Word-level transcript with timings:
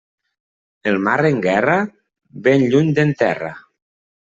El 0.93 0.97
mar 1.09 1.19
en 1.29 1.39
guerra?, 1.45 1.77
ben 2.49 2.67
lluny 2.75 2.93
d'en 3.01 3.17
terra. 3.25 3.57